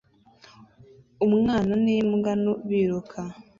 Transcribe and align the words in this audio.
Umwana 1.25 1.73
n'imbwa 1.83 2.31
nto 2.41 2.53
biruka 2.67 3.21